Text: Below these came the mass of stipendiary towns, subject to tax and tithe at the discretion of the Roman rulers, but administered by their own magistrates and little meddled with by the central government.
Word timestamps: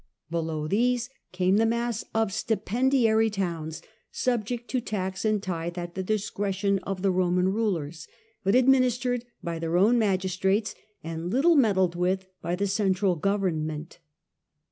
Below 0.31 0.67
these 0.67 1.11
came 1.31 1.57
the 1.57 1.65
mass 1.67 2.03
of 2.15 2.33
stipendiary 2.33 3.29
towns, 3.29 3.83
subject 4.11 4.67
to 4.71 4.81
tax 4.81 5.23
and 5.23 5.43
tithe 5.43 5.77
at 5.77 5.93
the 5.93 6.01
discretion 6.01 6.79
of 6.79 7.03
the 7.03 7.11
Roman 7.11 7.49
rulers, 7.49 8.07
but 8.43 8.55
administered 8.55 9.25
by 9.43 9.59
their 9.59 9.77
own 9.77 9.99
magistrates 9.99 10.73
and 11.03 11.29
little 11.29 11.55
meddled 11.55 11.93
with 11.93 12.25
by 12.41 12.55
the 12.55 12.65
central 12.65 13.15
government. 13.15 13.99